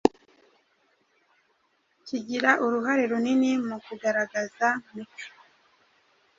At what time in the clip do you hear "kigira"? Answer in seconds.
2.05-2.51